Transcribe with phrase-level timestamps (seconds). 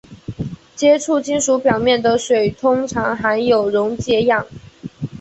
[0.75, 4.47] 接触金属表面的水通常含有溶解氧。